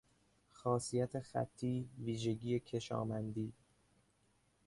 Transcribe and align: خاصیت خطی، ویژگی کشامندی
خاصیت 0.51 1.19
خطی، 1.19 1.89
ویژگی 1.99 2.59
کشامندی 2.59 3.53